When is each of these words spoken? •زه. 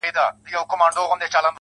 •زه. 0.15 1.41